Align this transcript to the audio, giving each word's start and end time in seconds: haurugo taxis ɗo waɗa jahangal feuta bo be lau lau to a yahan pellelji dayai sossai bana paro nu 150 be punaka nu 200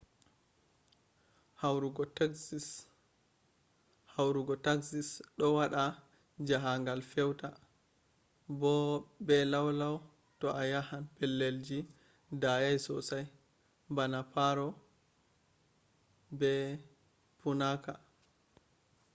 haurugo 4.13 4.55
taxis 4.65 5.07
ɗo 5.37 5.45
waɗa 5.57 5.83
jahangal 6.47 6.99
feuta 7.11 7.49
bo 8.59 8.73
be 9.25 9.35
lau 9.51 9.67
lau 9.79 9.95
to 10.39 10.47
a 10.61 10.63
yahan 10.73 11.03
pellelji 11.15 11.77
dayai 12.41 12.77
sossai 12.85 13.25
bana 13.95 14.19
paro 14.33 14.67
nu 14.71 14.75
150 16.39 16.39
be 16.39 16.51
punaka 17.39 17.93
nu 17.95 17.99
200 17.99 18.01